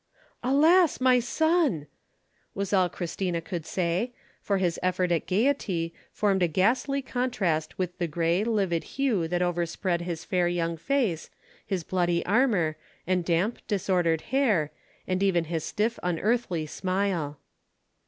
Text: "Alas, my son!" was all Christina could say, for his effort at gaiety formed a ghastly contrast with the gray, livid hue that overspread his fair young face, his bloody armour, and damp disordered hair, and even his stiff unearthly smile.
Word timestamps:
"Alas, 0.41 0.99
my 0.99 1.19
son!" 1.19 1.85
was 2.55 2.73
all 2.73 2.89
Christina 2.89 3.39
could 3.39 3.67
say, 3.67 4.13
for 4.41 4.57
his 4.57 4.79
effort 4.81 5.11
at 5.11 5.27
gaiety 5.27 5.93
formed 6.11 6.41
a 6.41 6.47
ghastly 6.47 7.03
contrast 7.03 7.77
with 7.77 7.95
the 7.99 8.07
gray, 8.07 8.43
livid 8.43 8.83
hue 8.97 9.27
that 9.27 9.43
overspread 9.43 10.01
his 10.01 10.25
fair 10.25 10.47
young 10.47 10.75
face, 10.75 11.29
his 11.67 11.83
bloody 11.83 12.25
armour, 12.25 12.77
and 13.05 13.23
damp 13.23 13.59
disordered 13.67 14.21
hair, 14.33 14.71
and 15.05 15.21
even 15.21 15.43
his 15.43 15.63
stiff 15.63 15.99
unearthly 16.01 16.65
smile. 16.65 17.37